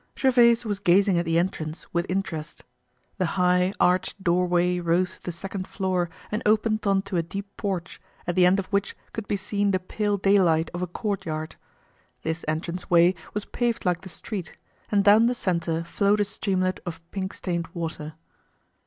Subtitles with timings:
[0.17, 2.63] Gervaise was gazing at the entrance with interest.
[3.19, 8.01] The high, arched doorway rose to the second floor and opened onto a deep porch,
[8.25, 11.55] at the end of which could be seen the pale daylight of a courtyard.
[12.23, 14.57] This entranceway was paved like the street,
[14.89, 18.13] and down the center flowed a streamlet of pink stained water.